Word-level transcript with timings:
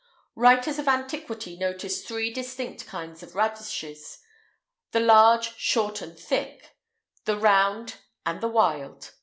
[IX 0.35 0.35
166] 0.35 0.35
Writers 0.35 0.79
of 0.79 0.87
antiquity 0.99 1.57
notice 1.57 2.03
three 2.03 2.33
distinct 2.33 2.87
kinds 2.87 3.21
of 3.21 3.35
radishes: 3.35 4.17
the 4.93 4.99
large, 4.99 5.55
short, 5.59 6.01
and 6.01 6.17
thick; 6.17 6.75
the 7.25 7.37
round; 7.37 7.97
and 8.25 8.41
the 8.41 8.47
wild. 8.47 9.11